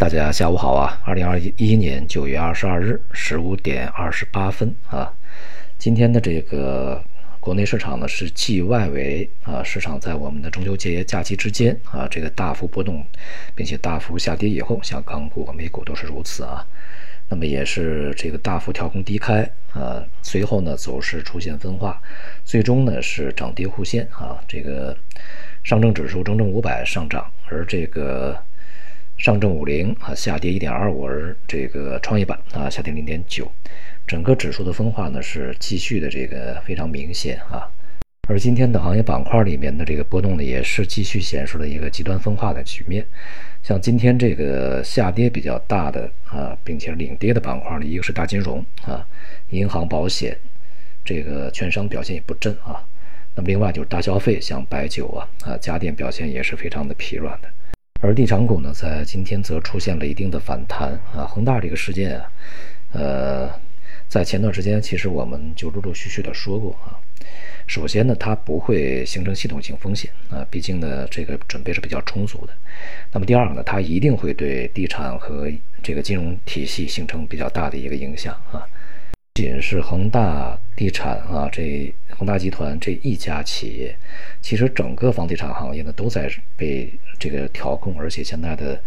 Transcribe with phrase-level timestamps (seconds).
[0.00, 0.98] 大家下午好啊！
[1.04, 5.12] 二零二一年九月二十二日十五点二十八分啊，
[5.76, 7.04] 今天的这个
[7.38, 13.04] 国内市场呢是继外围啊市场在我们的中秋节假期之间啊这个大幅波动，
[13.54, 16.66] 并且大幅下跌以后，像港股、美股都是如此啊。
[17.28, 19.42] 那么也是这个大幅跳空低开
[19.74, 22.00] 啊，随后呢走势出现分化，
[22.42, 24.42] 最终呢是涨跌互现啊。
[24.48, 24.96] 这个
[25.62, 28.34] 上证指数、中证五百上涨，而这个。
[29.20, 33.46] 上证五零啊下跌一点二五，而这个创业板啊下跌零点九，
[34.06, 37.68] 整个指数的分化呢是继续的这个非常明显啊。
[38.26, 43.04] 而今天的行业板块里面的这个波动呢，也是继续显示了一个极端分化的局面。
[43.62, 49.06] 像今天这个下跌比较大的啊，并且领跌的板块呢，一个是大金融啊，
[49.50, 50.34] 银行、保险，
[51.04, 52.82] 这个券商表现也不振啊。
[53.34, 57.48] 那么另外就是大消费，像白酒啊啊家电表现也是非常的疲软的。
[58.02, 61.26] 而地产股呢，在今天则出现了一定的反弹啊。
[61.26, 62.32] 恒大这个事件啊，
[62.92, 63.50] 呃，
[64.08, 66.96] 在前段时间其实我们就陆陆续续的说过啊。
[67.66, 72.52] 首先呢，它不会形成系统性风险啊，毕竟呢，这个准备是比较充足的。
[73.12, 75.48] 那么第二个呢，它一定会对地产和
[75.82, 78.66] 这个金融体系形成比较大的一个影响啊。
[79.34, 83.96] 仅是恒大地产啊，这恒大集团这一家企业，
[84.42, 88.82] 其实整个房地产行业呢都在被这个调控，而且现在的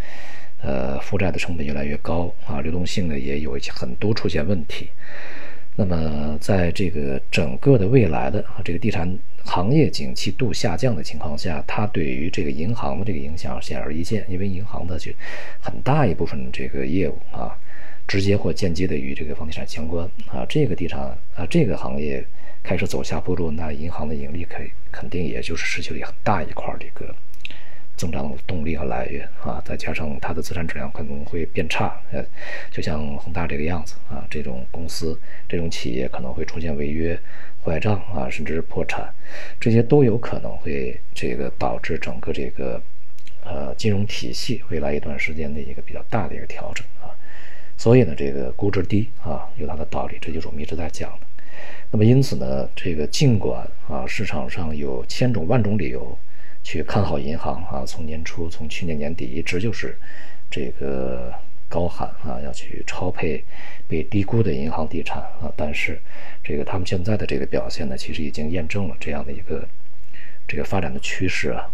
[0.62, 4.90] 呃负债的成本越来越高啊，流动性呢也有很多出现问题。
[5.76, 15.12] 那么在这个整个的未来的这个地产行业景气度下降的情况下，它对于这个银行的这个影响显而易见，因为银行的就
[15.62, 17.58] 很大一部分这个业务啊。
[18.08, 21.02] 直接或间接的与这个房地产相关啊，这个地产
[21.36, 22.24] 啊，这个行业
[22.62, 27.16] 开始走下坡路，那银行的盈利肯肯定也就是失去了很大一块这个
[27.96, 32.26] 增长动力和来源啊，再加上它的资产质量可能会变差，呃，
[32.72, 37.18] 就像恒大这个样子啊，这种公司、这种企业可能会出现违约、
[37.64, 39.08] 坏账啊，甚至是破产，
[39.60, 42.82] 这些都有可能会这个导致整个这个
[43.44, 46.86] 呃金融体系未来一段时间的一个比较大的一个调整。
[47.84, 51.28] 所以呢，这个估值低啊，有它的道理，这就是我们一直在讲的。
[51.92, 56.18] 那么因此呢，这个尽管啊，市场上有千种万种理由
[56.64, 59.98] 去看好银行啊，从年初，从去年年底一直就是
[60.50, 61.34] 这个
[61.68, 63.44] 高喊啊，要去超配
[63.86, 66.00] 被低估的银行地产啊，但是
[66.42, 69.68] 这个他们现在的这个表现呢，其实已经验证了这样的一个
[70.48, 71.70] 这个发展的趋势啊。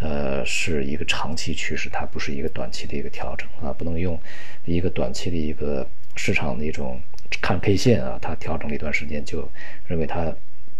[0.00, 4.18] 呃，是一个长期趋势，它不是一个短期的一个调整啊，不能用
[4.64, 7.00] 一个短期的一个市场的一种
[7.40, 9.50] 看 K 线啊，它调整了一段时间就
[9.86, 10.32] 认为它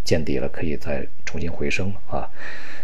[0.04, 2.30] 见底了，可以再重新回升啊，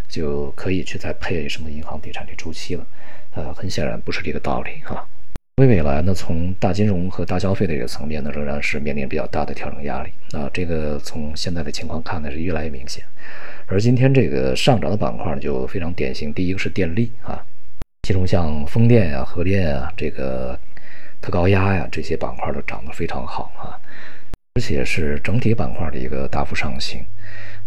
[0.08, 2.86] 就可以去再配什么银行、地产的周期了，
[3.34, 5.06] 呃，很显然不是这个道理啊。
[5.58, 13.04] 为未来呢，从大金融和大消费的这个层面呢，仍然是面临比较大的调整压力啊，这个从现在的情况看呢，是越来越明显。
[13.66, 16.34] 而今天这个上涨的板块，就非常典型。
[16.34, 17.40] 第一个是电力啊，
[18.02, 20.58] 其中像风电呀、核电啊、这个
[21.20, 23.78] 特高压呀这些板块都涨得非常好啊，
[24.54, 27.00] 而且是整体板块的一个大幅上行。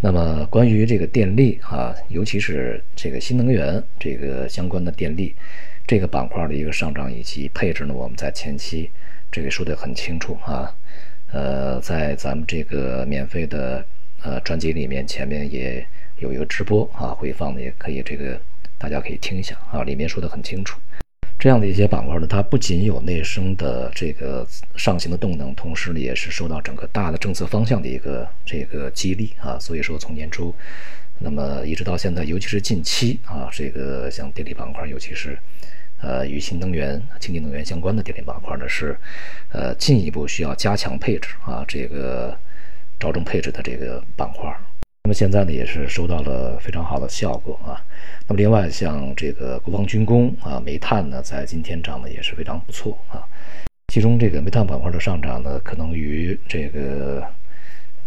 [0.01, 5.33] 那么关于这个电力啊，尤其是这个新能源这个相关的电力
[5.87, 8.91] 这个板块的一个上涨以及配置呢，我们在前期
[9.31, 10.75] 这个说得很清楚啊，
[11.31, 13.83] 呃，在咱们这个免费的。
[14.23, 15.87] 呃，专辑里面前面也
[16.17, 18.37] 有一个直播啊，回放的也可以，这个
[18.75, 20.79] 大家可以听一下啊，里面说的很清楚。
[21.37, 24.45] 这样的一些板块呢，它不仅有内生的这个
[24.75, 29.55] 上行的动能，同时呢也是受到整个大的政策方向的一个这个激励啊。
[29.59, 30.53] 所以说从年初，
[31.19, 35.37] 那么一直到现在，尤其是近期啊，这个像电力板块，尤其是
[36.01, 38.97] 呃与新能源、清洁能源相关的电力板块呢，是
[39.51, 42.37] 呃进一步需要加强配置啊，这个。
[42.99, 44.51] 着重配置的这个板块，
[45.03, 47.77] 那么现在呢也是收到了非常好的效果啊。
[48.27, 53.21] 那么另外像这个国防军工啊、煤炭呢，在今天涨的也是非常不错啊。
[53.93, 57.23] 其中这个煤炭板块的上涨呢，可能与这个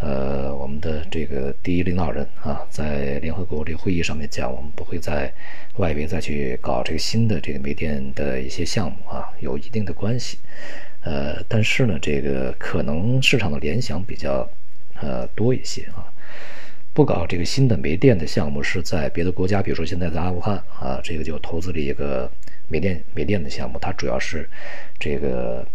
[0.00, 5.32] 呃我们的这个第一领导人啊，在联合国这个会议上面讲，我们不会在
[5.76, 10.38] 外围再去搞这个新的这个煤电的一些项目啊，有一定的关系。
[11.02, 14.48] 呃，但是呢，这个可能市场的联想比较。
[15.02, 16.04] 呃，多一些啊，
[16.92, 22.30] 不搞这个新的煤电的项目，是在别的国家，比如说现在在阿富汗啊，这个就投资了一个
[22.68, 24.46] 煤电煤电的项目，它主要是
[24.98, 25.66] 这个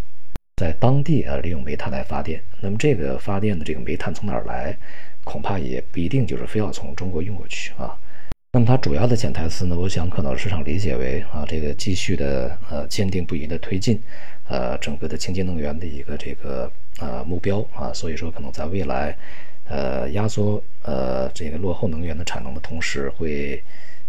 [0.56, 2.42] 在当地啊利用煤炭来发电。
[2.60, 4.74] 那么这个发电的这个煤炭从哪儿来，
[5.22, 7.94] 恐怕也不一定就是非要从中国运过去啊。
[8.52, 14.00] 那么它主要的潜台词呢，我想可能市场理解为啊，这个继续的呃坚定不移的推进，
[14.48, 16.70] 呃整个的清洁能源的一个这个
[17.00, 19.14] 呃目标啊，所以说可能在未来，
[19.68, 23.62] 呃压缩呃这个落后能源的产能的同时，会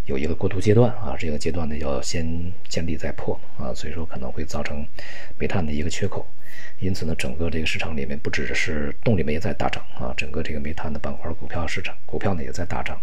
[0.07, 2.25] 有一个过渡阶段啊，这个阶段呢要先
[2.68, 4.86] 建立再破啊，所以说可能会造成
[5.38, 6.25] 煤炭的一个缺口，
[6.80, 13.00] 因此呢，整个这个市场里面不只是动力煤在大涨啊，整个这个煤炭的板块股票市场股票呢也在大涨。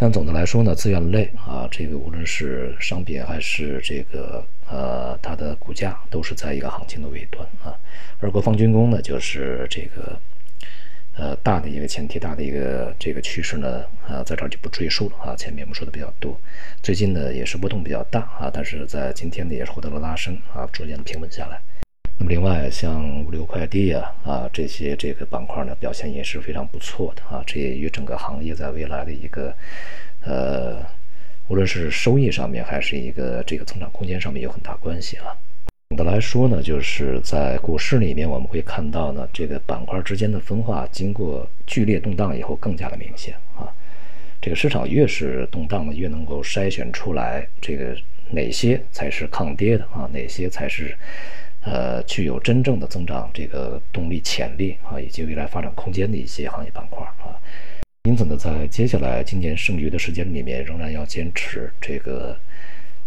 [0.00, 7.74] 但总的来说呢，资源类啊，这个无论是商品还是这个呃它的股价，都是在一个行情的尾端啊。
[8.20, 10.18] 而国防军工呢，就是这个
[11.18, 15.36] 呃大的一个前提，大的一个这个趋势呢，啊在这儿就不赘述了啊。
[15.36, 16.40] 前面我们说的比较多，
[16.80, 21.60] 最近呢也是波动比较大啊，但是在今天呢也是获得了拉升啊，逐渐的平稳下来。
[22.18, 29.54] 那么另外像物流快递啊啊这些这个板块呢表现也是非常不错的啊，这也与整个行业在未来的一个
[30.24, 30.84] 呃
[31.48, 35.34] 无论是收益上面还是一个这个增长空间上面有很大关系啊。
[35.98, 43.66] 总的来说呢，就是在股市里面我们会看到呢，这个板块之间的分化经过剧烈动荡以后更加的明显啊。
[44.40, 47.96] 这个市场越是动荡呢，越能够筛选出来这个
[48.30, 50.96] 哪些才是抗跌的啊，哪些才是。
[51.62, 57.34] 呃，具有真正的增长这个动力潜力啊，以及未来发展空间的一些行业板块啊，
[58.04, 62.38] 因此呢，在接下来今年剩余的时间里面，仍然要坚持这个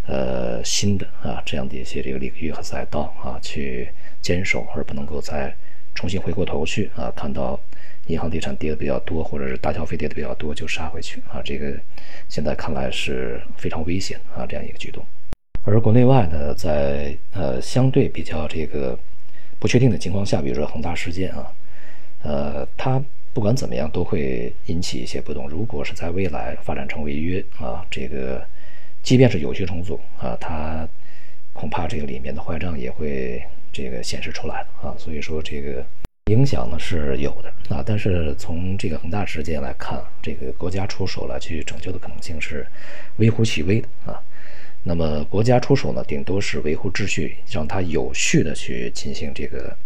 [0.06, 3.88] 呃新的啊这样的一些这个领域和赛道啊去
[4.20, 5.54] 坚守，而不能够再
[5.94, 7.58] 重新回过头去啊，看到
[8.06, 11.72] 银行地产跌的比较多，或者是大消费跌的比较多就杀回去啊，这个
[12.28, 15.04] 现在看来是非常危险啊这样一个举动。
[15.64, 18.98] 而国内外呢，在呃相对比较这个
[19.60, 21.46] 不确定的情况下，比如说恒大事件啊，
[22.24, 23.00] 呃，它
[23.32, 25.48] 不管怎么样都会引起一些波动。
[25.48, 28.44] 如果是在未来发展成违约啊，这个
[29.02, 30.88] 即便是有序重组啊，它
[31.52, 34.94] 恐怕这个里面的坏账也会这个显示出来啊。
[34.96, 35.84] 所以说这个
[36.26, 42.66] 影响呢是有的啊，但是从这个恒大事件来看，这个国家出手来去拯救的可能性是
[43.16, 44.22] 微乎其微的啊。
[44.84, 49.76] 那么国家出手呢，顶多是维护秩序，让它有序的去进行这个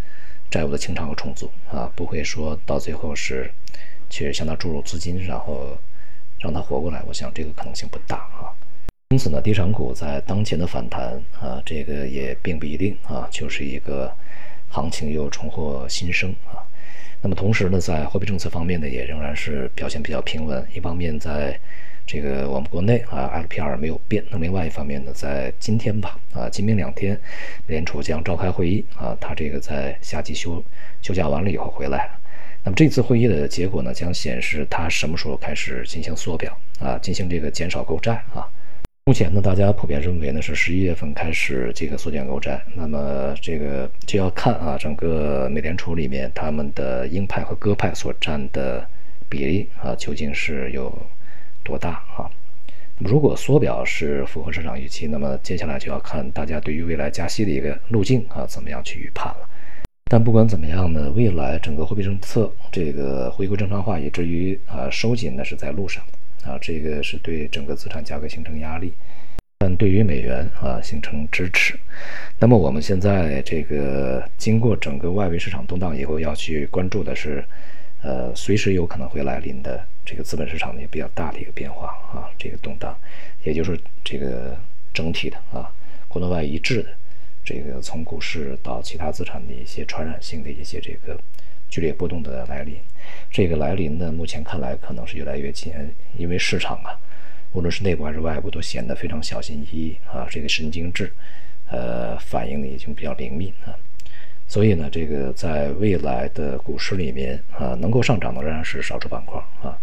[0.51, 3.51] 债务的清偿和重组啊，不会说到最后是
[4.09, 5.77] 去向他注入资金，然后
[6.39, 7.03] 让他活过来。
[7.07, 8.56] 我想这个可能性不大啊。
[9.11, 14.13] 因此呢，地产股在当前的反弹啊，这个也并不一定啊，就是一个
[14.69, 16.59] 行情又重获新生啊。
[17.23, 20.67] 那么同时呢，在货币政策方面呢，也仍然是表现比较平稳。
[20.75, 21.57] 一方面在
[22.05, 24.25] 这个我们国内啊，LPR 没有变。
[24.29, 27.15] 那另外一方面呢，在今天吧，啊，今明两天，
[27.67, 30.61] 美联储将召开会议啊，它这个在夏季休
[31.01, 32.11] 休假完了以后回来。
[32.65, 38.45] 那么这次会议的结果呢，将显示它什么时候开始进行缩表啊，进行这个减少购债啊。
[39.09, 42.61] 目前呢，大家普遍认为呢是十一月份开始这个缩减购债。
[42.75, 48.85] 那么这个就要看啊，整个美联储里面他们的鹰派和鸽派所占的
[49.29, 50.93] 比例啊，究竟是有。
[51.63, 52.31] 多大啊？
[52.99, 59.49] 那么如果缩表是符合市场预期，那么接下来就要看大家对于未来加息的一个路径啊，怎么样去预判了。
[60.05, 66.03] 但不管怎么样呢，未来整个货币政策这个回归正常化，以至于啊收紧呢是在路上
[66.47, 68.93] 啊，这个是对整个资产价格形成压力，
[69.59, 71.79] 但对于美元啊形成支持。
[72.39, 77.45] 那么我们现在这个经过整个外围市场动荡以后，要去关注的是。
[78.03, 82.97] 呃，随时有可能会来临的这个资本市场的也比较大的一个变化啊，这个动荡，
[83.43, 84.57] 也就是这个
[84.95, 85.69] 整体的啊，
[86.07, 86.91] 国内外一致的
[87.43, 91.19] 这个从股市到其他资产的一些传染性的一些这个
[91.69, 92.77] 剧烈波动的来临，
[93.31, 95.73] 这个来临呢，目前看来可能是越来越近，
[96.17, 96.99] 因为市场啊，
[97.53, 101.13] 无论是内部还是外部都显得非常小心翼翼啊，这个神经质，
[101.71, 103.75] 呃，反应呢已经比较灵敏啊。
[104.49, 109.77] 所以呢，这个在未来的股市里面啊，能够上涨的仍然是少数板块啊，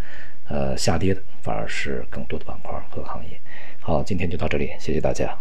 [0.48, 3.38] 呃，下跌的反而是更多的板块和行业。
[3.82, 5.38] 好，今天就到这里，谢谢大家。